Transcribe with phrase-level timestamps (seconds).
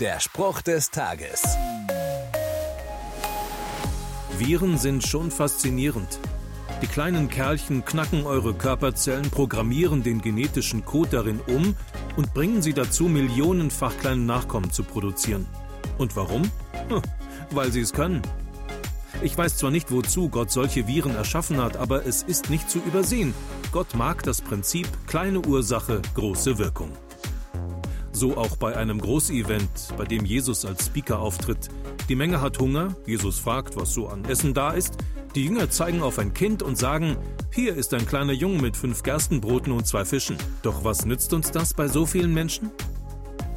[0.00, 1.42] Der Spruch des Tages.
[4.36, 6.18] Viren sind schon faszinierend.
[6.82, 11.74] Die kleinen Kerlchen knacken eure Körperzellen, programmieren den genetischen Code darin um
[12.16, 15.46] und bringen sie dazu, millionenfach kleine Nachkommen zu produzieren.
[15.96, 16.42] Und warum?
[16.88, 17.00] Hm,
[17.50, 18.20] weil sie es können.
[19.22, 22.80] Ich weiß zwar nicht, wozu Gott solche Viren erschaffen hat, aber es ist nicht zu
[22.80, 23.32] übersehen.
[23.72, 26.92] Gott mag das Prinzip kleine Ursache, große Wirkung.
[28.16, 31.68] So auch bei einem Großevent, bei dem Jesus als Speaker auftritt.
[32.08, 34.94] Die Menge hat Hunger, Jesus fragt, was so an Essen da ist.
[35.34, 37.18] Die Jünger zeigen auf ein Kind und sagen,
[37.52, 40.38] hier ist ein kleiner Junge mit fünf Gerstenbroten und zwei Fischen.
[40.62, 42.70] Doch was nützt uns das bei so vielen Menschen?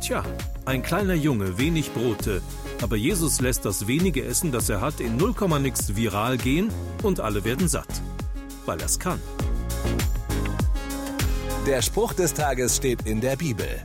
[0.00, 0.24] Tja,
[0.64, 2.40] ein kleiner Junge, wenig Brote,
[2.80, 6.70] aber Jesus lässt das wenige Essen, das er hat, in 0, nix viral gehen
[7.02, 8.00] und alle werden satt.
[8.64, 9.20] Weil er es kann.
[11.66, 13.84] Der Spruch des Tages steht in der Bibel.